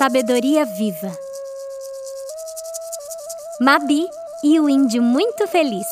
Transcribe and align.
Sabedoria 0.00 0.64
Viva 0.64 1.14
Mabi 3.60 4.08
e 4.42 4.58
o 4.58 4.66
índio 4.66 5.02
muito 5.02 5.46
feliz. 5.46 5.86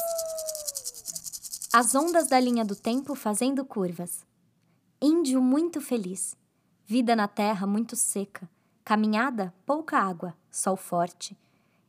As 1.71 1.95
ondas 1.95 2.27
da 2.27 2.41
linha 2.41 2.65
do 2.65 2.75
tempo 2.75 3.15
fazendo 3.15 3.67
curvas. 3.67 4.25
Índio 4.99 5.43
muito 5.43 5.79
feliz. 5.83 6.35
Vida 6.87 7.15
na 7.15 7.29
terra 7.29 7.67
muito 7.67 7.97
seca. 7.97 8.49
Caminhada, 8.83 9.53
pouca 9.67 9.99
água, 9.99 10.35
sol 10.51 10.75
forte. 10.75 11.37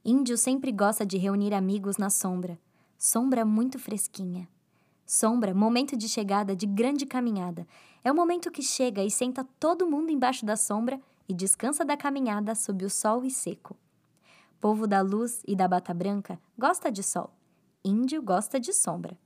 Índio 0.03 0.37
sempre 0.37 0.73
gosta 0.73 1.05
de 1.05 1.17
reunir 1.17 1.53
amigos 1.53 1.95
na 1.95 2.09
sombra. 2.09 2.59
Sombra 2.97 3.45
muito 3.45 3.79
fresquinha. 3.79 4.45
Sombra, 5.05 5.53
momento 5.53 5.95
de 5.95 6.09
chegada 6.09 6.53
de 6.53 6.65
grande 6.65 7.05
caminhada. 7.05 7.65
É 8.03 8.11
o 8.11 8.15
momento 8.15 8.51
que 8.51 8.61
chega 8.61 9.05
e 9.05 9.09
senta 9.09 9.47
todo 9.57 9.89
mundo 9.89 10.11
embaixo 10.11 10.45
da 10.45 10.57
sombra 10.57 10.99
e 11.29 11.33
descansa 11.33 11.85
da 11.85 11.95
caminhada 11.95 12.55
sob 12.55 12.83
o 12.83 12.89
sol 12.89 13.23
e 13.23 13.29
seco. 13.29 13.77
Povo 14.59 14.87
da 14.87 14.99
luz 15.01 15.43
e 15.47 15.55
da 15.55 15.67
bata 15.67 15.93
branca 15.93 16.39
gosta 16.57 16.91
de 16.91 17.03
sol. 17.03 17.31
Índio 17.85 18.21
gosta 18.21 18.59
de 18.59 18.73
sombra. 18.73 19.17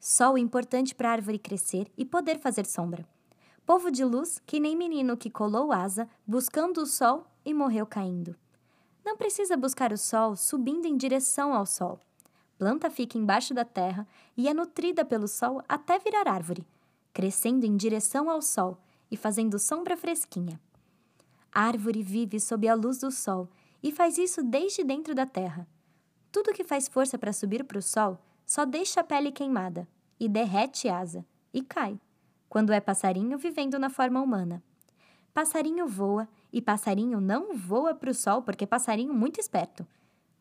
Sol 0.00 0.36
importante 0.36 0.94
para 0.94 1.08
a 1.08 1.12
árvore 1.12 1.38
crescer 1.38 1.90
e 1.96 2.04
poder 2.04 2.38
fazer 2.38 2.66
sombra. 2.66 3.08
Povo 3.64 3.90
de 3.90 4.04
luz 4.04 4.40
que 4.44 4.60
nem 4.60 4.76
menino 4.76 5.16
que 5.16 5.30
colou 5.30 5.72
asa 5.72 6.08
buscando 6.26 6.82
o 6.82 6.86
sol 6.86 7.26
e 7.44 7.54
morreu 7.54 7.86
caindo. 7.86 8.36
Não 9.04 9.16
precisa 9.16 9.56
buscar 9.56 9.92
o 9.92 9.96
sol 9.96 10.36
subindo 10.36 10.86
em 10.86 10.96
direção 10.96 11.54
ao 11.54 11.64
sol. 11.64 12.00
Planta 12.58 12.90
fica 12.90 13.16
embaixo 13.16 13.54
da 13.54 13.64
terra 13.64 14.06
e 14.36 14.48
é 14.48 14.54
nutrida 14.54 15.04
pelo 15.04 15.28
sol 15.28 15.62
até 15.68 15.98
virar 15.98 16.28
árvore, 16.28 16.66
crescendo 17.12 17.64
em 17.64 17.76
direção 17.76 18.28
ao 18.28 18.42
sol 18.42 18.78
e 19.10 19.16
fazendo 19.16 19.58
sombra 19.58 19.96
fresquinha. 19.96 20.60
Árvore 21.56 22.02
vive 22.02 22.38
sob 22.38 22.68
a 22.68 22.74
luz 22.74 22.98
do 22.98 23.10
sol 23.10 23.48
e 23.82 23.90
faz 23.90 24.18
isso 24.18 24.42
desde 24.42 24.84
dentro 24.84 25.14
da 25.14 25.24
terra. 25.24 25.66
Tudo 26.30 26.52
que 26.52 26.62
faz 26.62 26.86
força 26.86 27.16
para 27.16 27.32
subir 27.32 27.64
para 27.64 27.78
o 27.78 27.82
sol 27.82 28.18
só 28.44 28.66
deixa 28.66 29.00
a 29.00 29.04
pele 29.04 29.32
queimada 29.32 29.88
e 30.20 30.28
derrete 30.28 30.86
asa 30.86 31.24
e 31.54 31.62
cai, 31.62 31.98
quando 32.46 32.74
é 32.74 32.78
passarinho 32.78 33.38
vivendo 33.38 33.78
na 33.78 33.88
forma 33.88 34.20
humana. 34.20 34.62
Passarinho 35.32 35.88
voa 35.88 36.28
e 36.52 36.60
passarinho 36.60 37.22
não 37.22 37.56
voa 37.56 37.94
para 37.94 38.10
o 38.10 38.14
sol 38.14 38.42
porque 38.42 38.64
é 38.64 38.66
passarinho 38.66 39.14
muito 39.14 39.40
esperto. 39.40 39.86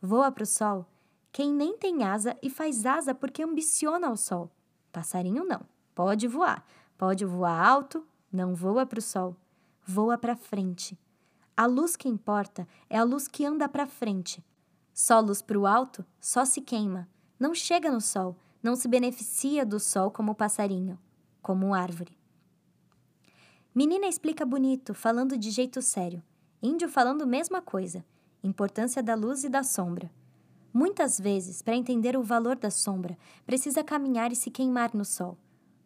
Voa 0.02 0.30
para 0.34 0.44
o 0.44 0.46
sol 0.46 0.86
quem 1.32 1.50
nem 1.50 1.78
tem 1.78 2.04
asa 2.04 2.38
e 2.44 2.50
faz 2.50 2.86
asa 2.86 3.16
porque 3.16 3.42
ambiciona 3.42 4.12
o 4.12 4.18
sol. 4.18 4.52
Passarinho 4.92 5.46
não. 5.46 5.62
Pode 5.94 6.28
voar. 6.28 6.66
Pode 6.98 7.24
voar 7.24 7.66
alto, 7.66 8.06
não 8.30 8.54
voa 8.54 8.86
para 8.86 9.00
o 9.00 9.02
sol. 9.02 9.38
Voa 9.86 10.18
para 10.18 10.36
frente 10.36 10.98
a 11.58 11.66
luz 11.66 11.96
que 11.96 12.10
importa 12.10 12.68
é 12.90 12.98
a 12.98 13.04
luz 13.04 13.28
que 13.28 13.46
anda 13.46 13.70
para 13.70 13.88
frente. 13.88 14.44
Só 14.94 15.22
luz 15.22 15.42
para 15.42 15.58
o 15.58 15.66
alto 15.66 16.06
só 16.20 16.44
se 16.44 16.60
queima, 16.62 17.08
não 17.40 17.56
chega 17.56 17.90
no 17.90 18.02
sol, 18.02 18.36
não 18.62 18.76
se 18.76 18.88
beneficia 18.88 19.66
do 19.66 19.80
sol 19.80 20.12
como 20.12 20.36
passarinho, 20.36 21.00
como 21.42 21.74
árvore. 21.74 22.18
Menina 23.74 24.08
explica 24.08 24.46
bonito, 24.46 24.94
falando 24.94 25.38
de 25.38 25.50
jeito 25.50 25.82
sério. 25.82 26.22
Índio 26.62 26.90
falando 26.90 27.28
mesma 27.28 27.62
coisa. 27.62 28.06
Importância 28.44 29.04
da 29.04 29.16
luz 29.16 29.44
e 29.44 29.50
da 29.50 29.64
sombra. 29.64 30.12
Muitas 30.74 31.20
vezes, 31.20 31.62
para 31.62 31.76
entender 31.76 32.18
o 32.18 32.24
valor 32.24 32.58
da 32.58 32.70
sombra, 32.70 33.18
precisa 33.46 33.84
caminhar 33.84 34.32
e 34.32 34.36
se 34.36 34.50
queimar 34.50 34.94
no 34.94 35.06
sol 35.06 35.38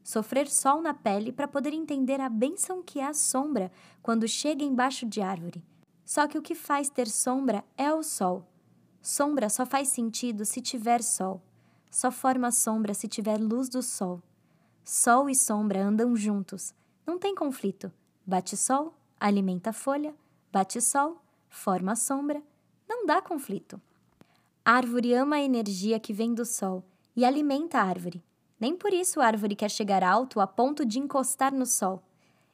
sofrer 0.03 0.47
sol 0.49 0.81
na 0.81 0.93
pele 0.93 1.31
para 1.31 1.47
poder 1.47 1.73
entender 1.73 2.19
a 2.19 2.29
bênção 2.29 2.81
que 2.81 2.99
é 2.99 3.05
a 3.05 3.13
sombra 3.13 3.71
quando 4.01 4.27
chega 4.27 4.63
embaixo 4.63 5.05
de 5.05 5.21
árvore. 5.21 5.63
Só 6.05 6.27
que 6.27 6.37
o 6.37 6.41
que 6.41 6.55
faz 6.55 6.89
ter 6.89 7.07
sombra 7.07 7.63
é 7.77 7.93
o 7.93 8.01
sol. 8.01 8.47
Sombra 9.01 9.49
só 9.49 9.65
faz 9.65 9.89
sentido 9.89 10.43
se 10.43 10.61
tiver 10.61 11.03
sol. 11.03 11.41
Só 11.91 12.11
forma 12.11 12.51
sombra 12.51 12.93
se 12.93 13.07
tiver 13.07 13.39
luz 13.39 13.69
do 13.69 13.81
sol. 13.81 14.21
Sol 14.83 15.29
e 15.29 15.35
sombra 15.35 15.83
andam 15.83 16.15
juntos. 16.15 16.73
Não 17.05 17.17
tem 17.17 17.35
conflito. 17.35 17.91
Bate 18.25 18.57
sol, 18.57 18.93
alimenta 19.19 19.69
a 19.69 19.73
folha. 19.73 20.15
Bate 20.51 20.81
sol, 20.81 21.21
forma 21.47 21.95
sombra. 21.95 22.41
Não 22.87 23.05
dá 23.05 23.21
conflito. 23.21 23.79
A 24.65 24.73
árvore 24.73 25.13
ama 25.13 25.37
a 25.37 25.41
energia 25.41 25.99
que 25.99 26.13
vem 26.13 26.33
do 26.33 26.45
sol 26.45 26.83
e 27.15 27.25
alimenta 27.25 27.79
a 27.79 27.83
árvore. 27.83 28.23
Nem 28.59 28.75
por 28.75 28.93
isso 28.93 29.21
a 29.21 29.25
árvore 29.25 29.55
quer 29.55 29.71
chegar 29.71 30.03
alto 30.03 30.39
a 30.39 30.47
ponto 30.47 30.85
de 30.85 30.99
encostar 30.99 31.53
no 31.53 31.65
sol. 31.65 32.03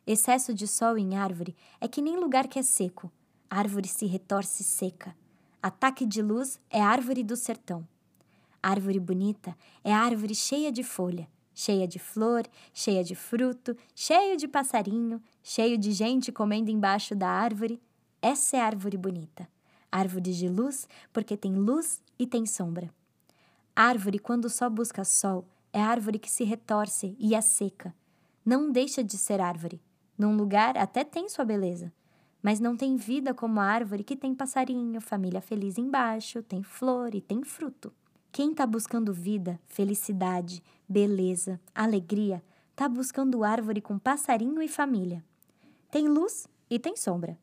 Excesso 0.05 0.53
de 0.53 0.67
sol 0.67 0.97
em 0.97 1.17
árvore 1.17 1.55
é 1.81 1.87
que 1.87 2.01
nem 2.01 2.15
lugar 2.15 2.47
que 2.47 2.59
é 2.59 2.63
seco. 2.63 3.11
A 3.49 3.57
árvore 3.57 3.87
se 3.87 4.05
retorce 4.05 4.63
seca. 4.63 5.15
Ataque 5.61 6.05
de 6.05 6.21
luz 6.21 6.59
é 6.69 6.79
árvore 6.79 7.23
do 7.23 7.35
sertão. 7.35 7.87
Árvore 8.61 8.99
bonita 8.99 9.57
é 9.83 9.91
árvore 9.91 10.35
cheia 10.35 10.71
de 10.71 10.83
folha, 10.83 11.27
cheia 11.55 11.87
de 11.87 11.97
flor, 11.97 12.43
cheia 12.71 13.03
de 13.03 13.15
fruto, 13.15 13.75
cheio 13.95 14.37
de 14.37 14.47
passarinho, 14.47 15.19
cheio 15.41 15.75
de 15.77 15.91
gente 15.91 16.31
comendo 16.31 16.69
embaixo 16.69 17.15
da 17.15 17.27
árvore. 17.27 17.81
Essa 18.21 18.57
é 18.57 18.59
árvore 18.59 18.97
bonita. 18.97 19.47
Árvore 19.91 20.33
de 20.33 20.47
luz, 20.47 20.87
porque 21.11 21.35
tem 21.35 21.55
luz 21.55 22.01
e 22.19 22.27
tem 22.27 22.45
sombra. 22.45 22.93
Árvore, 23.75 24.19
quando 24.19 24.49
só 24.49 24.69
busca 24.69 25.03
sol, 25.03 25.45
é 25.75 25.81
árvore 25.81 26.17
que 26.17 26.31
se 26.31 26.45
retorce 26.45 27.17
e 27.19 27.35
é 27.35 27.41
seca. 27.41 27.93
Não 28.45 28.71
deixa 28.71 29.03
de 29.03 29.17
ser 29.17 29.41
árvore. 29.41 29.81
Num 30.17 30.37
lugar 30.37 30.77
até 30.77 31.03
tem 31.03 31.27
sua 31.27 31.43
beleza, 31.43 31.91
mas 32.41 32.61
não 32.61 32.77
tem 32.77 32.95
vida 32.95 33.33
como 33.33 33.59
a 33.59 33.65
árvore 33.65 34.01
que 34.01 34.15
tem 34.15 34.33
passarinho, 34.33 35.01
família 35.01 35.41
feliz 35.41 35.77
embaixo, 35.77 36.41
tem 36.41 36.63
flor 36.63 37.13
e 37.13 37.19
tem 37.19 37.43
fruto. 37.43 37.91
Quem 38.31 38.51
está 38.51 38.65
buscando 38.65 39.11
vida, 39.11 39.59
felicidade, 39.67 40.63
beleza, 40.87 41.59
alegria, 41.73 42.41
está 42.71 42.87
buscando 42.87 43.43
árvore 43.43 43.81
com 43.81 43.99
passarinho 43.99 44.61
e 44.61 44.69
família. 44.69 45.21
Tem 45.91 46.07
luz 46.07 46.47
e 46.69 46.79
tem 46.79 46.95
sombra. 46.95 47.37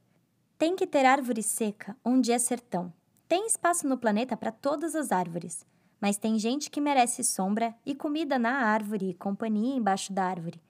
Tem 0.56 0.74
que 0.74 0.86
ter 0.86 1.04
árvore 1.04 1.42
seca 1.42 1.94
onde 2.02 2.32
é 2.32 2.38
sertão. 2.38 2.90
Tem 3.28 3.46
espaço 3.46 3.86
no 3.86 3.98
planeta 3.98 4.38
para 4.38 4.50
todas 4.50 4.94
as 4.94 5.12
árvores. 5.12 5.66
Mas 6.02 6.16
tem 6.16 6.36
gente 6.36 6.68
que 6.68 6.80
merece 6.80 7.22
sombra 7.22 7.72
e 7.86 7.94
comida 7.94 8.36
na 8.36 8.50
árvore 8.50 9.10
e 9.10 9.14
companhia 9.14 9.76
embaixo 9.76 10.12
da 10.12 10.24
árvore. 10.24 10.60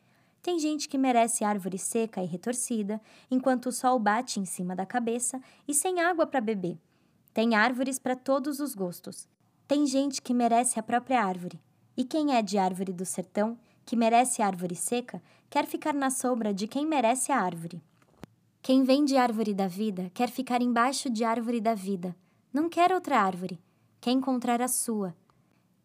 Tem 0.43 0.59
gente 0.59 0.87
que 0.87 0.99
merece 0.99 1.43
árvore 1.43 1.79
seca 1.79 2.23
e 2.23 2.27
retorcida, 2.27 3.01
enquanto 3.31 3.67
o 3.67 3.73
sol 3.73 3.99
bate 3.99 4.39
em 4.39 4.45
cima 4.45 4.77
da 4.77 4.85
cabeça 4.85 5.41
e 5.67 5.73
sem 5.73 6.03
água 6.03 6.27
para 6.27 6.39
beber. 6.39 6.77
Tem 7.33 7.55
árvores 7.55 7.99
para 7.99 8.15
todos 8.15 8.61
os 8.61 8.75
gostos. 8.75 9.27
Tem 9.67 9.87
gente 9.87 10.21
que 10.21 10.35
merece 10.35 10.79
a 10.79 10.83
própria 10.83 11.25
árvore. 11.25 11.59
E 11.97 12.05
quem 12.05 12.37
é 12.37 12.43
de 12.43 12.59
árvore 12.59 12.93
do 12.93 13.07
sertão, 13.07 13.57
que 13.87 13.97
merece 13.97 14.43
árvore 14.43 14.75
seca, 14.75 15.23
quer 15.49 15.65
ficar 15.65 15.95
na 15.95 16.11
sombra 16.11 16.53
de 16.53 16.67
quem 16.67 16.85
merece 16.85 17.33
a 17.33 17.41
árvore. 17.41 17.83
Quem 18.61 18.85
vem 18.85 19.03
de 19.03 19.17
árvore 19.17 19.55
da 19.55 19.67
vida 19.67 20.11
quer 20.13 20.29
ficar 20.29 20.61
embaixo 20.61 21.09
de 21.09 21.25
árvore 21.25 21.59
da 21.59 21.75
vida. 21.75 22.15
Não 22.53 22.69
quer 22.69 22.93
outra 22.93 23.19
árvore. 23.19 23.59
Quer 23.99 24.11
encontrar 24.11 24.61
a 24.61 24.67
sua, 24.67 25.15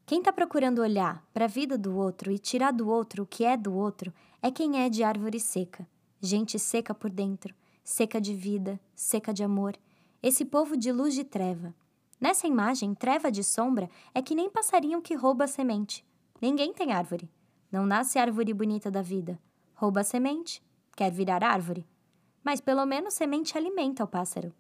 quem 0.08 0.20
está 0.20 0.32
procurando 0.32 0.82
olhar 0.82 1.22
para 1.34 1.44
a 1.44 1.50
vida 1.50 1.78
do 1.78 1.94
outro 1.94 2.32
e 2.32 2.40
tirar 2.40 2.72
do 2.72 2.88
outro 2.88 3.24
o 3.24 3.26
que 3.26 3.44
é 3.44 3.58
do 3.58 3.74
outro 3.76 4.14
é 4.42 4.50
quem 4.50 4.82
é 4.82 4.88
de 4.88 5.04
árvore 5.04 5.38
seca. 5.38 5.86
Gente 6.22 6.58
seca 6.58 6.96
por 6.96 7.10
dentro, 7.10 7.54
seca 7.84 8.22
de 8.22 8.34
vida, 8.34 8.80
seca 8.96 9.34
de 9.34 9.44
amor. 9.44 9.76
Esse 10.24 10.46
povo 10.46 10.78
de 10.78 10.94
luz 10.94 11.14
de 11.14 11.26
treva. 11.26 11.76
Nessa 12.22 12.48
imagem, 12.48 12.96
treva 12.96 13.30
de 13.30 13.44
sombra 13.44 13.90
é 14.16 14.22
que 14.22 14.34
nem 14.34 14.50
passarinho 14.50 15.02
que 15.02 15.14
rouba 15.14 15.44
a 15.44 15.48
semente. 15.48 16.06
Ninguém 16.42 16.72
tem 16.72 16.94
árvore. 16.94 17.30
Não 17.70 17.86
nasce 17.86 18.18
árvore 18.18 18.54
bonita 18.54 18.90
da 18.90 19.02
vida. 19.02 19.38
Rouba 19.76 20.00
a 20.00 20.06
semente, 20.06 20.64
quer 20.96 21.12
virar 21.12 21.44
árvore. 21.44 21.86
Mas 22.42 22.62
pelo 22.62 22.86
menos 22.86 23.14
semente 23.14 23.58
alimenta 23.58 24.06
o 24.06 24.08
pássaro. 24.08 24.54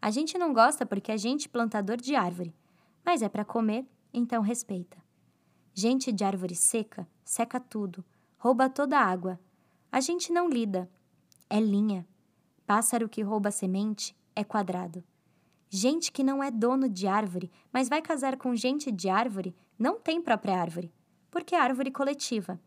A 0.00 0.10
gente 0.10 0.36
não 0.36 0.52
gosta 0.52 0.84
porque 0.84 1.12
a 1.12 1.16
gente 1.16 1.48
plantador 1.48 1.98
de 1.98 2.16
árvore, 2.16 2.52
mas 3.04 3.22
é 3.22 3.28
para 3.28 3.44
comer 3.44 3.86
então 4.12 4.42
respeita. 4.42 4.96
Gente 5.74 6.12
de 6.12 6.24
árvore 6.24 6.54
seca 6.54 7.08
seca 7.24 7.58
tudo, 7.58 8.04
rouba 8.36 8.68
toda 8.68 8.98
a 8.98 9.04
água. 9.04 9.40
A 9.90 10.00
gente 10.00 10.32
não 10.32 10.48
lida. 10.48 10.90
É 11.48 11.58
linha. 11.58 12.06
Pássaro 12.66 13.08
que 13.08 13.22
rouba 13.22 13.50
semente 13.50 14.16
é 14.36 14.44
quadrado. 14.44 15.02
Gente 15.70 16.12
que 16.12 16.22
não 16.22 16.42
é 16.42 16.50
dono 16.50 16.88
de 16.88 17.06
árvore, 17.06 17.50
mas 17.72 17.88
vai 17.88 18.02
casar 18.02 18.36
com 18.36 18.54
gente 18.54 18.92
de 18.92 19.08
árvore, 19.08 19.54
não 19.78 19.98
tem 19.98 20.20
própria 20.20 20.60
árvore, 20.60 20.92
porque 21.30 21.54
é 21.54 21.58
árvore 21.58 21.90
coletiva. 21.90 22.60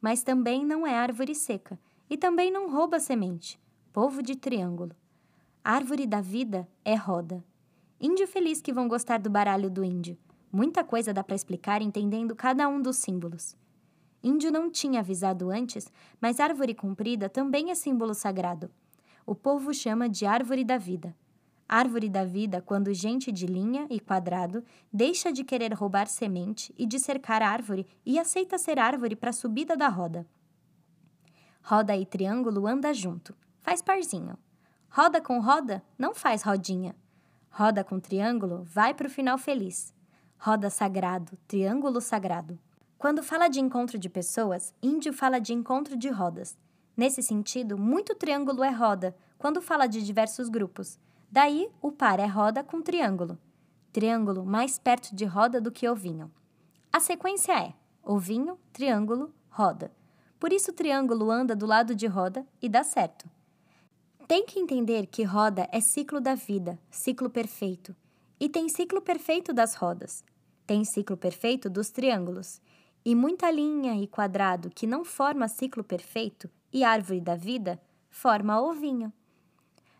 Mas 0.00 0.22
também 0.22 0.64
não 0.64 0.86
é 0.86 0.94
árvore 0.94 1.34
seca 1.34 1.78
e 2.08 2.18
também 2.18 2.50
não 2.50 2.70
rouba 2.70 3.00
semente. 3.00 3.58
Povo 3.92 4.22
de 4.22 4.36
triângulo. 4.36 4.94
Árvore 5.64 6.06
da 6.06 6.20
vida 6.20 6.68
é 6.84 6.94
roda. 6.94 7.44
Índio 7.98 8.26
feliz 8.26 8.60
que 8.60 8.72
vão 8.72 8.88
gostar 8.88 9.18
do 9.18 9.30
baralho 9.30 9.70
do 9.70 9.84
índio. 9.84 10.18
Muita 10.52 10.82
coisa 10.82 11.12
dá 11.14 11.22
para 11.22 11.36
explicar 11.36 11.80
entendendo 11.80 12.34
cada 12.34 12.68
um 12.68 12.82
dos 12.82 12.96
símbolos. 12.96 13.56
Índio 14.22 14.50
não 14.50 14.70
tinha 14.70 15.00
avisado 15.00 15.50
antes, 15.50 15.90
mas 16.20 16.40
árvore 16.40 16.74
comprida 16.74 17.28
também 17.28 17.70
é 17.70 17.74
símbolo 17.74 18.14
sagrado. 18.14 18.70
o 19.24 19.34
povo 19.34 19.72
chama 19.72 20.08
de 20.08 20.26
árvore 20.26 20.64
da 20.64 20.76
vida. 20.76 21.14
Árvore 21.68 22.08
da 22.08 22.24
vida 22.24 22.60
quando 22.60 22.92
gente 22.92 23.30
de 23.30 23.46
linha 23.46 23.86
e 23.88 24.00
quadrado 24.00 24.64
deixa 24.92 25.32
de 25.32 25.44
querer 25.44 25.72
roubar 25.72 26.08
semente 26.08 26.74
e 26.76 26.84
de 26.84 26.98
cercar 26.98 27.42
árvore 27.42 27.86
e 28.04 28.18
aceita 28.18 28.58
ser 28.58 28.76
árvore 28.76 29.14
para 29.14 29.30
a 29.30 29.32
subida 29.32 29.76
da 29.76 29.88
roda. 29.88 30.26
Roda 31.62 31.96
e 31.96 32.04
triângulo 32.04 32.66
anda 32.66 32.92
junto, 32.92 33.36
faz 33.60 33.80
parzinho. 33.80 34.36
Roda 34.90 35.20
com 35.20 35.38
roda 35.38 35.80
não 35.96 36.12
faz 36.12 36.42
rodinha. 36.42 36.96
Roda 37.50 37.84
com 37.84 38.00
triângulo 38.00 38.64
vai 38.64 38.92
para 38.92 39.06
o 39.06 39.10
final 39.10 39.38
feliz. 39.38 39.94
Roda 40.42 40.70
sagrado, 40.70 41.36
triângulo 41.46 42.00
sagrado. 42.00 42.58
Quando 42.96 43.22
fala 43.22 43.46
de 43.46 43.60
encontro 43.60 43.98
de 43.98 44.08
pessoas, 44.08 44.72
índio 44.82 45.12
fala 45.12 45.38
de 45.38 45.52
encontro 45.52 45.98
de 45.98 46.08
rodas. 46.08 46.56
Nesse 46.96 47.22
sentido, 47.22 47.76
muito 47.76 48.14
triângulo 48.14 48.64
é 48.64 48.70
roda, 48.70 49.14
quando 49.36 49.60
fala 49.60 49.86
de 49.86 50.02
diversos 50.02 50.48
grupos. 50.48 50.98
Daí, 51.30 51.68
o 51.82 51.92
par 51.92 52.18
é 52.18 52.24
roda 52.24 52.64
com 52.64 52.80
triângulo. 52.80 53.38
Triângulo 53.92 54.42
mais 54.46 54.78
perto 54.78 55.14
de 55.14 55.26
roda 55.26 55.60
do 55.60 55.70
que 55.70 55.86
ovinho. 55.86 56.32
A 56.90 57.00
sequência 57.00 57.52
é 57.52 57.74
ovinho, 58.02 58.58
triângulo, 58.72 59.34
roda. 59.50 59.92
Por 60.38 60.54
isso, 60.54 60.72
triângulo 60.72 61.30
anda 61.30 61.54
do 61.54 61.66
lado 61.66 61.94
de 61.94 62.06
roda 62.06 62.46
e 62.62 62.68
dá 62.70 62.82
certo. 62.82 63.28
Tem 64.26 64.46
que 64.46 64.58
entender 64.58 65.04
que 65.04 65.22
roda 65.22 65.68
é 65.70 65.82
ciclo 65.82 66.18
da 66.18 66.34
vida, 66.34 66.78
ciclo 66.90 67.28
perfeito. 67.28 67.94
E 68.40 68.48
tem 68.48 68.68
ciclo 68.68 69.02
perfeito 69.02 69.52
das 69.52 69.74
rodas. 69.74 70.24
Tem 70.66 70.82
ciclo 70.84 71.16
perfeito 71.16 71.68
dos 71.68 71.90
triângulos. 71.90 72.60
E 73.04 73.14
muita 73.14 73.50
linha 73.50 73.94
e 74.02 74.06
quadrado 74.06 74.70
que 74.70 74.86
não 74.86 75.04
forma 75.04 75.46
ciclo 75.46 75.84
perfeito 75.84 76.50
e 76.72 76.82
árvore 76.82 77.20
da 77.20 77.36
vida 77.36 77.80
forma 78.08 78.60
ovinho. 78.60 79.12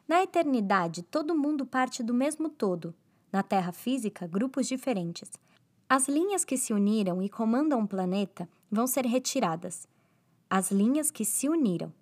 Na 0.08 0.22
eternidade, 0.22 1.02
todo 1.02 1.38
mundo 1.38 1.66
parte 1.66 2.02
do 2.02 2.14
mesmo 2.14 2.48
todo. 2.48 2.94
Na 3.31 3.42
Terra 3.42 3.72
física, 3.72 4.26
grupos 4.26 4.66
diferentes. 4.66 5.31
As 5.88 6.08
linhas 6.08 6.44
que 6.44 6.56
se 6.56 6.72
uniram 6.72 7.22
e 7.22 7.28
comandam 7.28 7.82
o 7.82 7.86
planeta 7.86 8.48
vão 8.70 8.86
ser 8.86 9.04
retiradas 9.04 9.86
as 10.50 10.72
linhas 10.72 11.12
que 11.12 11.25
se 11.25 11.48
uniram. 11.48 11.93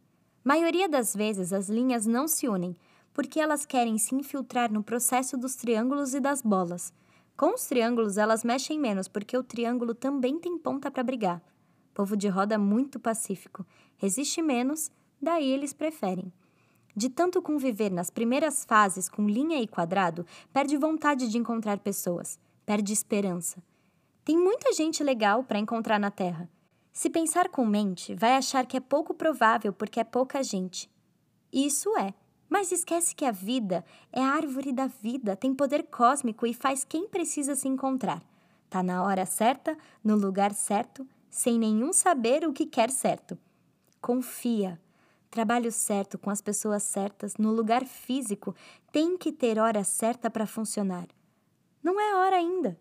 Maioria 0.42 0.88
das 0.88 1.14
vezes 1.14 1.52
as 1.52 1.68
linhas 1.68 2.06
não 2.06 2.26
se 2.26 2.48
unem, 2.48 2.74
porque 3.18 3.40
elas 3.40 3.66
querem 3.66 3.98
se 3.98 4.14
infiltrar 4.14 4.72
no 4.72 4.80
processo 4.80 5.36
dos 5.36 5.56
triângulos 5.56 6.14
e 6.14 6.20
das 6.20 6.40
bolas. 6.40 6.92
Com 7.36 7.52
os 7.52 7.66
triângulos 7.66 8.16
elas 8.16 8.44
mexem 8.44 8.78
menos, 8.78 9.08
porque 9.08 9.36
o 9.36 9.42
triângulo 9.42 9.92
também 9.92 10.38
tem 10.38 10.56
ponta 10.56 10.88
para 10.88 11.02
brigar. 11.02 11.42
Povo 11.92 12.16
de 12.16 12.28
roda 12.28 12.56
muito 12.56 13.00
pacífico, 13.00 13.66
resiste 13.96 14.40
menos, 14.40 14.88
daí 15.20 15.50
eles 15.50 15.72
preferem. 15.72 16.32
De 16.94 17.10
tanto 17.10 17.42
conviver 17.42 17.90
nas 17.90 18.08
primeiras 18.08 18.64
fases 18.64 19.08
com 19.08 19.26
linha 19.26 19.60
e 19.60 19.66
quadrado, 19.66 20.24
perde 20.52 20.76
vontade 20.76 21.26
de 21.28 21.38
encontrar 21.38 21.80
pessoas, 21.80 22.38
perde 22.64 22.92
esperança. 22.92 23.60
Tem 24.24 24.38
muita 24.38 24.72
gente 24.72 25.02
legal 25.02 25.42
para 25.42 25.58
encontrar 25.58 25.98
na 25.98 26.12
Terra, 26.12 26.48
se 26.92 27.10
pensar 27.10 27.48
com 27.48 27.66
mente, 27.66 28.14
vai 28.14 28.36
achar 28.36 28.64
que 28.64 28.76
é 28.76 28.80
pouco 28.80 29.12
provável 29.12 29.72
porque 29.72 29.98
é 29.98 30.04
pouca 30.04 30.40
gente. 30.40 30.88
Isso 31.52 31.98
é. 31.98 32.14
Mas 32.48 32.72
esquece 32.72 33.14
que 33.14 33.24
a 33.24 33.30
vida 33.30 33.84
é 34.12 34.22
a 34.22 34.30
árvore 34.30 34.72
da 34.72 34.86
vida, 34.86 35.36
tem 35.36 35.54
poder 35.54 35.84
cósmico 35.84 36.46
e 36.46 36.54
faz 36.54 36.84
quem 36.84 37.06
precisa 37.06 37.54
se 37.54 37.68
encontrar. 37.68 38.22
Tá 38.70 38.82
na 38.82 39.02
hora 39.02 39.26
certa, 39.26 39.76
no 40.02 40.16
lugar 40.16 40.52
certo, 40.54 41.06
sem 41.30 41.58
nenhum 41.58 41.92
saber 41.92 42.46
o 42.46 42.52
que 42.52 42.66
quer 42.66 42.90
certo. 42.90 43.38
Confia. 44.00 44.80
Trabalho 45.30 45.70
certo 45.70 46.18
com 46.18 46.30
as 46.30 46.40
pessoas 46.40 46.82
certas, 46.82 47.36
no 47.36 47.52
lugar 47.52 47.84
físico, 47.84 48.54
tem 48.90 49.18
que 49.18 49.30
ter 49.30 49.58
hora 49.58 49.84
certa 49.84 50.30
para 50.30 50.46
funcionar. 50.46 51.06
Não 51.82 52.00
é 52.00 52.14
hora 52.14 52.36
ainda. 52.36 52.78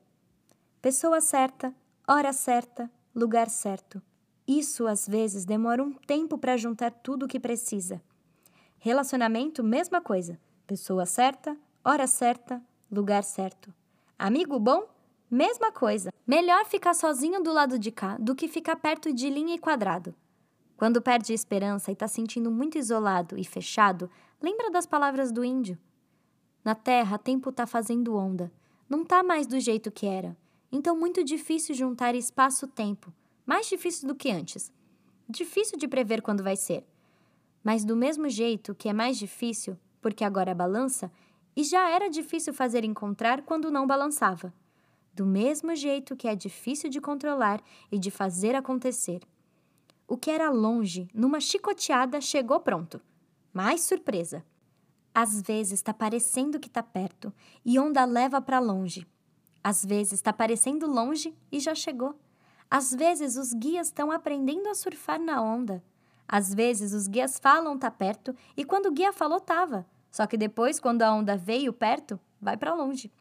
Pessoa 0.81 1.20
certa, 1.20 1.75
hora 2.08 2.31
certa, 2.31 2.90
lugar 3.13 3.50
certo. 3.50 4.02
Isso 4.48 4.88
às 4.88 5.06
vezes 5.06 5.44
demora 5.44 5.84
um 5.84 5.92
tempo 5.92 6.38
para 6.38 6.56
juntar 6.56 6.92
tudo 6.92 7.25
o 7.25 7.28
que 7.28 7.40
precisa. 7.40 8.02
Relacionamento, 8.79 9.63
mesma 9.63 10.01
coisa. 10.01 10.39
Pessoa 10.65 11.06
certa, 11.06 11.57
hora 11.83 12.06
certa, 12.06 12.62
lugar 12.91 13.24
certo. 13.24 13.74
Amigo 14.18 14.59
bom, 14.59 14.88
mesma 15.29 15.71
coisa. 15.71 16.12
Melhor 16.25 16.65
ficar 16.65 16.94
sozinho 16.94 17.41
do 17.41 17.51
lado 17.51 17.79
de 17.79 17.91
cá 17.91 18.18
do 18.19 18.35
que 18.35 18.47
ficar 18.47 18.75
perto 18.75 19.12
de 19.13 19.29
linha 19.29 19.56
e 19.56 19.59
quadrado. 19.59 20.13
Quando 20.75 21.01
perde 21.01 21.31
a 21.31 21.35
esperança 21.35 21.89
e 21.89 21.94
está 21.94 22.07
sentindo 22.07 22.51
muito 22.51 22.77
isolado 22.77 23.38
e 23.38 23.44
fechado, 23.44 24.09
lembra 24.41 24.69
das 24.69 24.85
palavras 24.85 25.31
do 25.31 25.44
índio. 25.44 25.77
Na 26.63 26.75
terra, 26.75 27.18
tempo 27.18 27.50
está 27.50 27.65
fazendo 27.65 28.15
onda. 28.15 28.51
Não 28.88 29.01
está 29.01 29.24
mais 29.24 29.47
do 29.47 29.59
jeito 29.59 29.91
que 29.91 30.06
era. 30.06 30.38
Então, 30.71 30.95
muito 30.95 31.24
difícil 31.24 31.74
juntar 31.74 32.13
espaço-tempo. 32.13 33.12
Mais 33.45 33.68
difícil 33.68 34.07
do 34.07 34.13
que 34.13 34.29
antes. 34.29 34.71
Difícil 35.27 35.79
de 35.79 35.88
prever 35.88 36.21
quando 36.21 36.44
vai 36.44 36.56
ser. 36.56 36.85
Mas, 37.68 37.84
do 37.84 37.98
mesmo 37.98 38.30
jeito 38.30 38.74
que 38.74 38.88
é 38.88 38.94
mais 38.94 39.18
difícil, 39.18 39.78
porque 40.02 40.24
agora 40.24 40.56
balança, 40.56 41.12
e 41.54 41.66
já 41.66 41.90
era 41.90 42.10
difícil 42.10 42.54
fazer 42.54 42.86
encontrar 42.86 43.42
quando 43.42 43.69
não 43.69 43.86
balançava. 43.86 44.54
Do 45.14 45.25
mesmo 45.25 45.75
jeito 45.75 46.16
que 46.16 46.30
é 46.30 46.36
difícil 46.36 46.90
de 46.90 47.02
controlar 47.02 47.62
e 47.92 48.00
de 48.00 48.10
fazer 48.10 48.56
acontecer. 48.56 49.19
O 50.08 50.16
que 50.16 50.31
era 50.31 50.50
longe, 50.50 51.10
numa 51.14 51.42
chicoteada, 51.42 52.22
chegou 52.22 52.62
pronto. 52.62 53.02
Mais 53.52 53.81
surpresa. 53.81 54.46
Às 55.13 55.42
vezes 55.42 55.74
está 55.74 55.94
parecendo 55.94 56.62
que 56.62 56.70
está 56.70 56.84
perto 56.84 57.34
e 57.66 57.78
onda 57.78 58.06
leva 58.06 58.40
para 58.40 58.60
longe 58.60 59.06
às 59.68 59.84
vezes 59.84 60.13
está 60.13 60.31
parecendo 60.31 60.88
longe 60.90 61.36
e 61.52 61.60
já 61.60 61.75
chegou. 61.75 62.18
Às 62.72 62.94
vezes 62.94 63.36
os 63.36 63.52
guias 63.52 63.88
estão 63.88 64.10
aprendendo 64.10 64.70
a 64.70 64.74
surfar 64.74 65.20
na 65.20 65.42
onda. 65.42 65.84
Às 66.27 66.53
vezes 66.53 66.94
os 66.94 67.07
guias 67.07 67.39
falam 67.39 67.77
tá 67.77 67.89
perto 67.89 68.35
e 68.56 68.65
quando 68.65 68.88
o 68.88 68.91
guia 68.91 69.13
falou 69.13 69.39
tava. 69.39 69.85
Só 70.12 70.25
que 70.25 70.38
depois, 70.38 70.79
quando 70.79 71.03
a 71.03 71.13
onda 71.13 71.38
veio 71.38 71.71
perto, 71.71 72.19
vai 72.41 72.57
para 72.57 72.74
longe. 72.74 73.12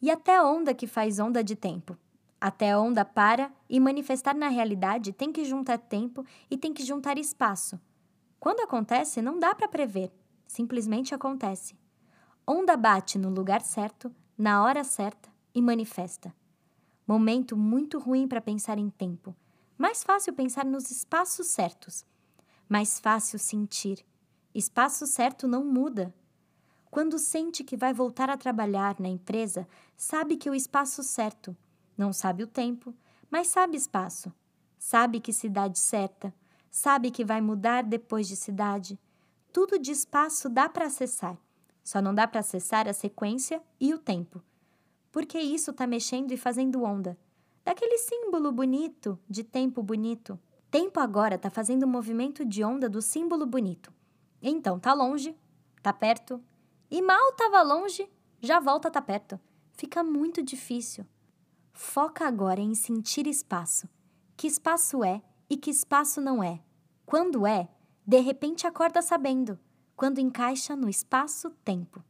E 0.00 0.10
até 0.10 0.42
onda 0.42 0.74
que 0.74 0.86
faz 0.86 1.18
onda 1.18 1.44
de 1.44 1.54
tempo. 1.54 1.96
Até 2.40 2.76
onda 2.76 3.04
para 3.04 3.50
e 3.68 3.80
manifestar 3.80 4.34
na 4.34 4.48
realidade 4.48 5.12
tem 5.12 5.32
que 5.32 5.44
juntar 5.44 5.78
tempo 5.78 6.24
e 6.50 6.56
tem 6.56 6.72
que 6.72 6.84
juntar 6.84 7.18
espaço. 7.18 7.80
Quando 8.38 8.60
acontece, 8.60 9.20
não 9.20 9.38
dá 9.38 9.54
para 9.54 9.68
prever, 9.68 10.12
simplesmente 10.46 11.14
acontece. 11.14 11.76
Onda 12.46 12.76
bate 12.76 13.18
no 13.18 13.28
lugar 13.28 13.60
certo, 13.60 14.14
na 14.36 14.62
hora 14.62 14.84
certa, 14.84 15.28
e 15.52 15.60
manifesta. 15.60 16.32
Momento 17.06 17.56
muito 17.56 17.98
ruim 17.98 18.28
para 18.28 18.40
pensar 18.40 18.78
em 18.78 18.88
tempo. 18.88 19.34
Mais 19.78 20.02
fácil 20.02 20.32
pensar 20.32 20.64
nos 20.64 20.90
espaços 20.90 21.46
certos. 21.46 22.04
Mais 22.68 22.98
fácil 22.98 23.38
sentir. 23.38 24.04
Espaço 24.54 25.06
certo 25.06 25.46
não 25.46 25.64
muda. 25.64 26.12
Quando 26.90 27.18
sente 27.18 27.62
que 27.62 27.76
vai 27.76 27.94
voltar 27.94 28.28
a 28.28 28.36
trabalhar 28.36 28.98
na 28.98 29.08
empresa, 29.08 29.68
sabe 29.96 30.36
que 30.36 30.50
o 30.50 30.54
espaço 30.54 31.02
certo. 31.02 31.56
Não 31.96 32.12
sabe 32.12 32.42
o 32.42 32.46
tempo, 32.46 32.92
mas 33.30 33.46
sabe 33.46 33.76
espaço. 33.76 34.32
Sabe 34.78 35.20
que 35.20 35.32
cidade 35.32 35.78
certa. 35.78 36.34
Sabe 36.70 37.10
que 37.10 37.24
vai 37.24 37.40
mudar 37.40 37.84
depois 37.84 38.26
de 38.26 38.34
cidade. 38.34 38.98
Tudo 39.52 39.78
de 39.78 39.92
espaço 39.92 40.48
dá 40.48 40.68
para 40.68 40.86
acessar. 40.86 41.38
Só 41.84 42.02
não 42.02 42.14
dá 42.14 42.26
para 42.26 42.40
acessar 42.40 42.88
a 42.88 42.92
sequência 42.92 43.62
e 43.80 43.94
o 43.94 43.98
tempo 43.98 44.42
porque 45.10 45.38
isso 45.38 45.70
está 45.70 45.86
mexendo 45.86 46.32
e 46.32 46.36
fazendo 46.36 46.82
onda. 46.82 47.18
Daquele 47.68 47.98
símbolo 47.98 48.50
bonito 48.50 49.18
de 49.28 49.44
tempo 49.44 49.82
bonito. 49.82 50.40
Tempo 50.70 51.00
agora 51.00 51.34
está 51.34 51.50
fazendo 51.50 51.84
um 51.84 51.90
movimento 51.90 52.42
de 52.42 52.64
onda 52.64 52.88
do 52.88 53.02
símbolo 53.02 53.44
bonito. 53.44 53.92
Então 54.40 54.80
tá 54.80 54.94
longe, 54.94 55.36
tá 55.82 55.92
perto, 55.92 56.42
e 56.90 57.02
mal 57.02 57.28
estava 57.28 57.60
longe, 57.60 58.10
já 58.40 58.58
volta 58.58 58.90
tá 58.90 59.02
perto. 59.02 59.38
Fica 59.74 60.02
muito 60.02 60.42
difícil. 60.42 61.04
Foca 61.74 62.26
agora 62.26 62.58
em 62.58 62.74
sentir 62.74 63.26
espaço. 63.26 63.86
Que 64.34 64.46
espaço 64.46 65.04
é 65.04 65.20
e 65.50 65.54
que 65.54 65.68
espaço 65.68 66.22
não 66.22 66.42
é. 66.42 66.62
Quando 67.04 67.46
é, 67.46 67.68
de 68.06 68.18
repente 68.18 68.66
acorda 68.66 69.02
sabendo. 69.02 69.58
Quando 69.94 70.20
encaixa 70.20 70.74
no 70.74 70.88
espaço-tempo. 70.88 72.02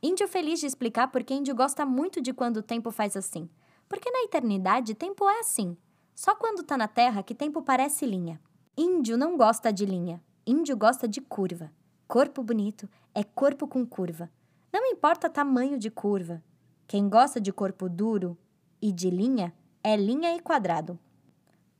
Índio 0.00 0.28
feliz 0.28 0.60
de 0.60 0.66
explicar 0.66 1.08
porque 1.08 1.34
índio 1.34 1.56
gosta 1.56 1.84
muito 1.84 2.20
de 2.20 2.32
quando 2.32 2.58
o 2.58 2.62
tempo 2.62 2.92
faz 2.92 3.16
assim. 3.16 3.50
Porque 3.90 4.08
na 4.08 4.22
eternidade, 4.22 4.94
tempo 4.94 5.28
é 5.28 5.40
assim. 5.40 5.76
Só 6.14 6.36
quando 6.36 6.62
tá 6.62 6.78
na 6.78 6.86
terra 6.86 7.24
que 7.24 7.34
tempo 7.34 7.60
parece 7.60 8.06
linha. 8.06 8.40
Índio 8.76 9.18
não 9.18 9.36
gosta 9.36 9.72
de 9.72 9.84
linha. 9.84 10.22
Índio 10.46 10.76
gosta 10.76 11.08
de 11.08 11.20
curva. 11.20 11.72
Corpo 12.06 12.40
bonito 12.40 12.88
é 13.12 13.24
corpo 13.24 13.66
com 13.66 13.84
curva. 13.84 14.30
Não 14.72 14.86
importa 14.86 15.28
tamanho 15.28 15.76
de 15.76 15.90
curva. 15.90 16.40
Quem 16.86 17.08
gosta 17.08 17.40
de 17.40 17.52
corpo 17.52 17.88
duro 17.88 18.38
e 18.80 18.92
de 18.92 19.10
linha 19.10 19.52
é 19.82 19.96
linha 19.96 20.36
e 20.36 20.40
quadrado. 20.40 20.96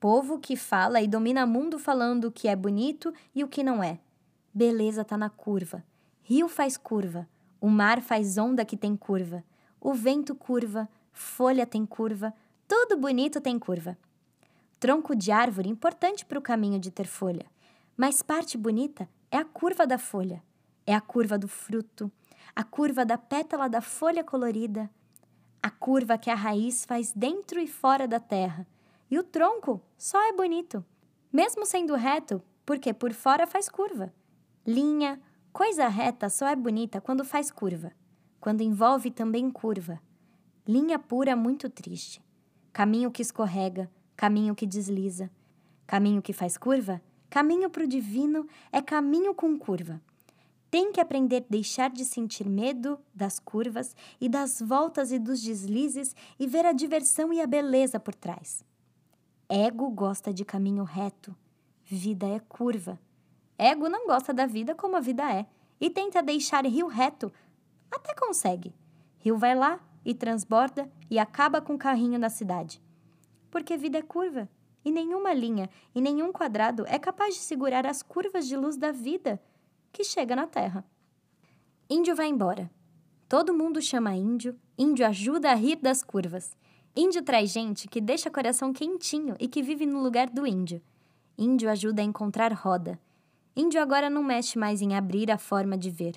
Povo 0.00 0.40
que 0.40 0.56
fala 0.56 1.00
e 1.00 1.06
domina 1.06 1.46
mundo 1.46 1.78
falando 1.78 2.24
o 2.24 2.32
que 2.32 2.48
é 2.48 2.56
bonito 2.56 3.14
e 3.32 3.44
o 3.44 3.48
que 3.48 3.62
não 3.62 3.84
é. 3.84 4.00
Beleza 4.52 5.04
tá 5.04 5.16
na 5.16 5.30
curva. 5.30 5.84
Rio 6.22 6.48
faz 6.48 6.76
curva. 6.76 7.28
O 7.60 7.68
mar 7.68 8.00
faz 8.02 8.36
onda 8.36 8.64
que 8.64 8.76
tem 8.76 8.96
curva. 8.96 9.44
O 9.80 9.94
vento 9.94 10.34
curva. 10.34 10.88
Folha 11.12 11.66
tem 11.66 11.84
curva. 11.84 12.34
Tudo 12.66 12.96
bonito 12.96 13.40
tem 13.40 13.58
curva. 13.58 13.96
Tronco 14.78 15.14
de 15.14 15.30
árvore 15.30 15.68
importante 15.68 16.24
para 16.24 16.38
o 16.38 16.42
caminho 16.42 16.78
de 16.78 16.90
ter 16.90 17.06
folha. 17.06 17.46
Mas 17.96 18.22
parte 18.22 18.56
bonita 18.56 19.08
é 19.30 19.36
a 19.36 19.44
curva 19.44 19.86
da 19.86 19.98
folha. 19.98 20.42
É 20.86 20.94
a 20.94 21.00
curva 21.00 21.36
do 21.36 21.46
fruto. 21.46 22.10
A 22.56 22.64
curva 22.64 23.04
da 23.04 23.18
pétala 23.18 23.68
da 23.68 23.80
folha 23.80 24.24
colorida. 24.24 24.90
A 25.62 25.70
curva 25.70 26.16
que 26.16 26.30
a 26.30 26.34
raiz 26.34 26.84
faz 26.84 27.12
dentro 27.12 27.60
e 27.60 27.66
fora 27.66 28.08
da 28.08 28.18
terra. 28.18 28.66
E 29.10 29.18
o 29.18 29.22
tronco 29.22 29.82
só 29.98 30.20
é 30.28 30.32
bonito. 30.32 30.84
Mesmo 31.32 31.66
sendo 31.66 31.94
reto, 31.94 32.42
porque 32.64 32.94
por 32.94 33.12
fora 33.12 33.46
faz 33.46 33.68
curva. 33.68 34.12
Linha, 34.66 35.20
coisa 35.52 35.88
reta 35.88 36.28
só 36.28 36.48
é 36.48 36.56
bonita 36.56 37.00
quando 37.00 37.24
faz 37.24 37.50
curva, 37.50 37.92
quando 38.40 38.62
envolve 38.62 39.10
também 39.10 39.50
curva. 39.50 40.00
Linha 40.66 40.98
pura 40.98 41.34
muito 41.34 41.68
triste. 41.68 42.22
Caminho 42.72 43.10
que 43.10 43.22
escorrega, 43.22 43.90
caminho 44.16 44.54
que 44.54 44.66
desliza. 44.66 45.30
Caminho 45.86 46.22
que 46.22 46.32
faz 46.32 46.56
curva, 46.56 47.02
caminho 47.28 47.68
para 47.68 47.82
o 47.82 47.88
divino 47.88 48.46
é 48.70 48.80
caminho 48.80 49.34
com 49.34 49.58
curva. 49.58 50.00
Tem 50.70 50.92
que 50.92 51.00
aprender 51.00 51.44
a 51.44 51.50
deixar 51.50 51.90
de 51.90 52.04
sentir 52.04 52.48
medo 52.48 53.00
das 53.12 53.40
curvas 53.40 53.96
e 54.20 54.28
das 54.28 54.60
voltas 54.60 55.10
e 55.10 55.18
dos 55.18 55.42
deslizes 55.42 56.14
e 56.38 56.46
ver 56.46 56.64
a 56.64 56.72
diversão 56.72 57.32
e 57.32 57.40
a 57.40 57.46
beleza 57.46 57.98
por 57.98 58.14
trás. 58.14 58.64
Ego 59.48 59.90
gosta 59.90 60.32
de 60.32 60.44
caminho 60.44 60.84
reto, 60.84 61.34
vida 61.82 62.26
é 62.28 62.38
curva. 62.38 63.00
Ego 63.58 63.88
não 63.88 64.06
gosta 64.06 64.32
da 64.32 64.46
vida 64.46 64.76
como 64.76 64.96
a 64.96 65.00
vida 65.00 65.28
é 65.34 65.44
e 65.80 65.90
tenta 65.90 66.22
deixar 66.22 66.64
rio 66.64 66.86
reto. 66.86 67.32
Até 67.90 68.14
consegue. 68.14 68.72
Rio 69.18 69.36
vai 69.36 69.56
lá 69.56 69.80
e 70.04 70.14
transborda 70.14 70.90
e 71.10 71.18
acaba 71.18 71.60
com 71.60 71.74
o 71.74 71.78
carrinho 71.78 72.18
na 72.18 72.28
cidade. 72.28 72.80
Porque 73.50 73.76
vida 73.76 73.98
é 73.98 74.02
curva 74.02 74.48
e 74.84 74.90
nenhuma 74.90 75.32
linha 75.32 75.68
e 75.94 76.00
nenhum 76.00 76.32
quadrado 76.32 76.84
é 76.86 76.98
capaz 76.98 77.34
de 77.34 77.40
segurar 77.40 77.86
as 77.86 78.02
curvas 78.02 78.46
de 78.46 78.56
luz 78.56 78.76
da 78.76 78.92
vida 78.92 79.40
que 79.92 80.04
chega 80.04 80.34
na 80.36 80.46
Terra. 80.46 80.84
Índio 81.88 82.14
vai 82.14 82.28
embora. 82.28 82.70
Todo 83.28 83.54
mundo 83.54 83.80
chama 83.80 84.14
índio, 84.14 84.58
índio 84.78 85.06
ajuda 85.06 85.50
a 85.50 85.54
rir 85.54 85.76
das 85.76 86.02
curvas. 86.02 86.56
Índio 86.96 87.22
traz 87.22 87.50
gente 87.50 87.86
que 87.86 88.00
deixa 88.00 88.30
coração 88.30 88.72
quentinho 88.72 89.36
e 89.38 89.46
que 89.46 89.62
vive 89.62 89.86
no 89.86 90.02
lugar 90.02 90.28
do 90.28 90.46
índio. 90.46 90.82
Índio 91.38 91.70
ajuda 91.70 92.02
a 92.02 92.04
encontrar 92.04 92.52
roda. 92.52 92.98
Índio 93.56 93.80
agora 93.80 94.10
não 94.10 94.22
mexe 94.22 94.58
mais 94.58 94.82
em 94.82 94.96
abrir 94.96 95.30
a 95.30 95.38
forma 95.38 95.76
de 95.76 95.90
ver. 95.90 96.14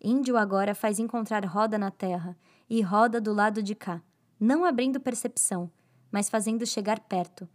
Índio 0.00 0.36
agora 0.36 0.74
faz 0.74 0.98
encontrar 0.98 1.44
roda 1.44 1.78
na 1.78 1.90
terra 1.90 2.36
e 2.68 2.80
roda 2.82 3.20
do 3.20 3.32
lado 3.32 3.62
de 3.62 3.74
cá, 3.74 4.02
não 4.38 4.64
abrindo 4.64 5.00
percepção, 5.00 5.70
mas 6.10 6.28
fazendo 6.28 6.66
chegar 6.66 7.00
perto. 7.00 7.48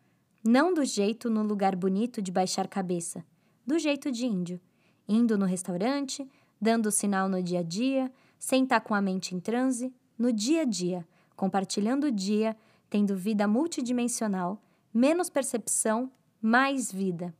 Não 0.43 0.73
do 0.73 0.83
jeito 0.83 1.29
no 1.29 1.43
lugar 1.43 1.75
bonito 1.75 2.21
de 2.21 2.31
baixar 2.31 2.67
cabeça, 2.67 3.23
do 3.65 3.77
jeito 3.77 4.11
de 4.11 4.25
índio. 4.25 4.59
Indo 5.07 5.37
no 5.37 5.45
restaurante, 5.45 6.27
dando 6.59 6.91
sinal 6.91 7.27
no 7.29 7.41
dia 7.41 7.59
a 7.59 7.63
dia, 7.63 8.11
sem 8.39 8.63
estar 8.63 8.81
com 8.81 8.95
a 8.95 9.01
mente 9.01 9.35
em 9.35 9.39
transe, 9.39 9.93
no 10.17 10.31
dia 10.31 10.61
a 10.61 10.65
dia, 10.65 11.07
compartilhando 11.35 12.05
o 12.05 12.11
dia, 12.11 12.55
tendo 12.89 13.15
vida 13.15 13.47
multidimensional, 13.47 14.61
menos 14.93 15.29
percepção, 15.29 16.11
mais 16.41 16.91
vida. 16.91 17.33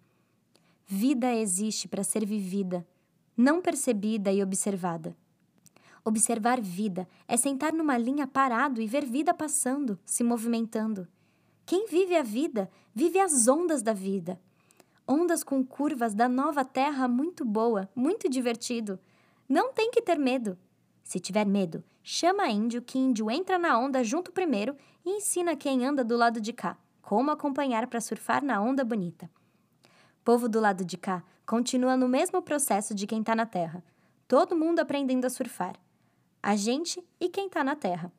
Vida 0.85 1.33
existe 1.33 1.87
para 1.87 2.03
ser 2.03 2.25
vivida, 2.25 2.85
não 3.35 3.61
percebida 3.61 4.31
e 4.31 4.43
observada. 4.43 5.15
Observar 6.03 6.59
vida 6.59 7.07
é 7.27 7.37
sentar 7.37 7.71
numa 7.73 7.97
linha 7.97 8.25
parado 8.25 8.81
e 8.81 8.87
ver 8.87 9.05
vida 9.05 9.33
passando, 9.33 9.99
se 10.05 10.23
movimentando. 10.23 11.07
Quem 11.65 11.87
vive 11.87 12.15
a 12.15 12.23
vida, 12.23 12.69
vive 12.93 13.19
as 13.19 13.47
ondas 13.47 13.81
da 13.81 13.93
vida. 13.93 14.39
Ondas 15.07 15.43
com 15.43 15.63
curvas 15.63 16.13
da 16.13 16.27
nova 16.27 16.65
terra 16.65 17.07
muito 17.07 17.45
boa, 17.45 17.89
muito 17.95 18.29
divertido. 18.29 18.99
Não 19.47 19.73
tem 19.73 19.91
que 19.91 20.01
ter 20.01 20.17
medo. 20.17 20.57
Se 21.03 21.19
tiver 21.19 21.45
medo, 21.45 21.83
chama 22.03 22.49
índio 22.49 22.81
que 22.81 22.97
índio 22.97 23.29
entra 23.29 23.59
na 23.59 23.77
onda 23.77 24.03
junto 24.03 24.31
primeiro 24.31 24.75
e 25.05 25.09
ensina 25.17 25.55
quem 25.55 25.85
anda 25.85 26.03
do 26.03 26.17
lado 26.17 26.39
de 26.41 26.53
cá 26.53 26.77
como 27.11 27.29
acompanhar 27.29 27.87
para 27.87 27.99
surfar 27.99 28.41
na 28.41 28.61
onda 28.61 28.85
bonita. 28.85 29.29
Povo 30.23 30.47
do 30.47 30.61
lado 30.61 30.85
de 30.85 30.95
cá 30.95 31.21
continua 31.45 31.97
no 31.97 32.07
mesmo 32.07 32.41
processo 32.41 32.95
de 32.95 33.05
quem 33.05 33.19
está 33.19 33.35
na 33.35 33.45
terra. 33.45 33.83
Todo 34.29 34.55
mundo 34.55 34.79
aprendendo 34.79 35.25
a 35.25 35.29
surfar. 35.29 35.75
A 36.43 36.55
gente 36.55 37.03
e 37.19 37.29
quem 37.29 37.45
está 37.45 37.63
na 37.63 37.75
terra. 37.75 38.11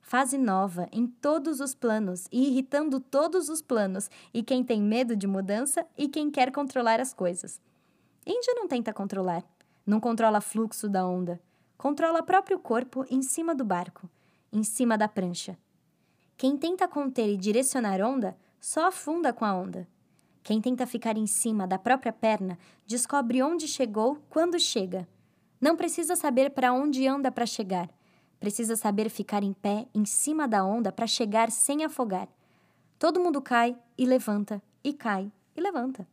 Fase 0.00 0.36
nova 0.36 0.88
em 0.90 1.06
todos 1.06 1.60
os 1.60 1.74
planos 1.74 2.26
e 2.32 2.48
irritando 2.48 2.98
todos 2.98 3.48
os 3.48 3.62
planos, 3.62 4.10
e 4.34 4.42
quem 4.42 4.64
tem 4.64 4.82
medo 4.82 5.14
de 5.14 5.26
mudança 5.26 5.86
e 5.96 6.08
quem 6.08 6.30
quer 6.30 6.50
controlar 6.50 6.98
as 6.98 7.14
coisas. 7.14 7.60
Índio 8.26 8.54
não 8.56 8.66
tenta 8.66 8.92
controlar, 8.92 9.44
não 9.86 10.00
controla 10.00 10.40
fluxo 10.40 10.88
da 10.88 11.06
onda, 11.06 11.40
controla 11.76 12.22
próprio 12.22 12.58
corpo 12.58 13.06
em 13.08 13.22
cima 13.22 13.54
do 13.54 13.64
barco, 13.64 14.08
em 14.52 14.64
cima 14.64 14.98
da 14.98 15.06
prancha. 15.06 15.56
Quem 16.36 16.56
tenta 16.56 16.88
conter 16.88 17.28
e 17.28 17.36
direcionar 17.36 18.00
onda 18.00 18.36
só 18.60 18.86
afunda 18.86 19.32
com 19.32 19.44
a 19.44 19.54
onda. 19.54 19.86
Quem 20.42 20.60
tenta 20.60 20.86
ficar 20.86 21.16
em 21.16 21.26
cima 21.26 21.66
da 21.66 21.78
própria 21.78 22.12
perna 22.12 22.58
descobre 22.86 23.42
onde 23.42 23.68
chegou 23.68 24.18
quando 24.28 24.58
chega. 24.58 25.06
Não 25.60 25.76
precisa 25.76 26.16
saber 26.16 26.50
para 26.50 26.72
onde 26.72 27.06
anda 27.06 27.30
para 27.30 27.46
chegar. 27.46 27.88
Precisa 28.38 28.76
saber 28.76 29.08
ficar 29.10 29.42
em 29.42 29.52
pé 29.52 29.86
em 29.94 30.04
cima 30.04 30.46
da 30.46 30.64
onda 30.64 30.92
para 30.92 31.06
chegar 31.06 31.50
sem 31.50 31.84
afogar. 31.84 32.28
Todo 32.98 33.20
mundo 33.20 33.42
cai 33.42 33.76
e 33.96 34.06
levanta, 34.06 34.62
e 34.82 34.92
cai 34.92 35.30
e 35.56 35.60
levanta. 35.60 36.06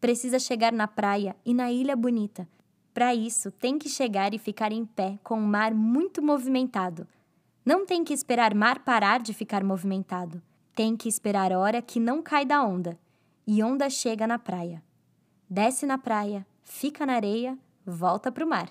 Precisa 0.00 0.38
chegar 0.38 0.72
na 0.72 0.86
praia 0.86 1.34
e 1.44 1.54
na 1.54 1.70
ilha 1.70 1.96
bonita 1.96 2.46
para 2.94 3.14
isso, 3.14 3.50
tem 3.50 3.78
que 3.78 3.88
chegar 3.88 4.34
e 4.34 4.38
ficar 4.38 4.70
em 4.70 4.84
pé 4.84 5.18
com 5.24 5.38
o 5.38 5.46
mar 5.46 5.72
muito 5.72 6.20
movimentado. 6.20 7.08
Não 7.64 7.86
tem 7.86 8.04
que 8.04 8.12
esperar 8.12 8.54
mar 8.54 8.80
parar 8.80 9.20
de 9.20 9.32
ficar 9.32 9.64
movimentado. 9.64 10.42
Tem 10.74 10.94
que 10.94 11.08
esperar 11.08 11.52
hora 11.52 11.80
que 11.80 11.98
não 11.98 12.22
cai 12.22 12.44
da 12.44 12.62
onda. 12.62 12.98
E 13.46 13.62
onda 13.62 13.88
chega 13.88 14.26
na 14.26 14.38
praia. 14.38 14.82
Desce 15.48 15.86
na 15.86 15.96
praia, 15.96 16.46
fica 16.62 17.06
na 17.06 17.14
areia, 17.14 17.58
volta 17.84 18.30
para 18.30 18.44
o 18.44 18.48
mar. 18.48 18.68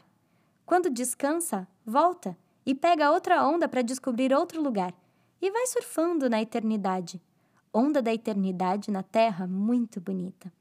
Quando 0.65 0.89
descansa, 0.89 1.68
volta 1.86 2.38
e 2.65 2.74
pega 2.74 3.12
outra 3.12 3.46
onda 3.46 3.68
para 3.68 3.82
descobrir 3.82 4.34
outro 4.34 4.62
lugar. 4.62 4.94
E 5.41 5.50
vai 5.50 5.65
surfando 5.65 6.30
na 6.30 6.41
eternidade. 6.41 7.22
Onda 7.74 8.01
da 8.01 8.13
eternidade 8.13 8.91
na 8.91 9.01
terra 9.01 9.48
muito 9.48 10.00
bonita. 10.00 10.51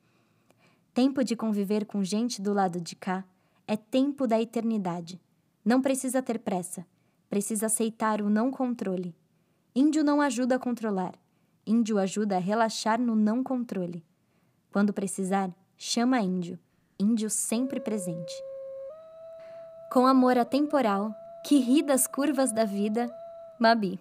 Tempo 0.95 1.23
de 1.23 1.37
conviver 1.37 1.85
com 1.85 2.03
gente 2.03 2.41
do 2.41 2.53
lado 2.53 2.81
de 2.81 2.97
cá 2.97 3.25
é 3.67 3.77
tempo 3.77 4.27
da 4.27 4.41
eternidade. 4.41 5.21
Não 5.65 5.83
precisa 5.83 6.23
ter 6.23 6.39
pressa. 6.39 6.87
Precisa 7.29 7.67
aceitar 7.67 8.21
o 8.21 8.29
não 8.29 8.51
controle. 8.51 9.15
Índio 9.75 10.03
não 10.03 10.21
ajuda 10.21 10.57
a 10.57 10.59
controlar. 10.59 11.15
Índio 11.67 11.99
ajuda 11.99 12.37
a 12.37 12.41
relaxar 12.41 13.01
no 13.01 13.15
não 13.15 13.45
controle. 13.45 14.05
Quando 14.73 14.93
precisar, 14.93 15.55
chama 15.77 16.21
índio. 16.21 16.59
Índio 16.99 17.31
sempre 17.31 17.79
presente. 17.79 18.50
Com 19.91 20.07
amor 20.07 20.39
atemporal, 20.39 21.13
que 21.43 21.59
ri 21.59 21.83
das 21.83 22.07
curvas 22.07 22.53
da 22.53 22.65
vida, 22.65 23.11
Mabi. 23.59 23.99